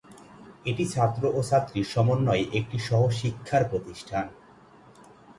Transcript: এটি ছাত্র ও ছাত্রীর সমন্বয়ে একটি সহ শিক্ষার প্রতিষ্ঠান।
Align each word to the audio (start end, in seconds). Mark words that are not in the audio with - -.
এটি 0.65 0.83
ছাত্র 0.87 1.21
ও 1.37 1.39
ছাত্রীর 1.43 1.87
সমন্বয়ে 1.93 2.45
একটি 2.53 2.77
সহ 2.79 3.01
শিক্ষার 3.19 3.63
প্রতিষ্ঠান। 3.71 4.25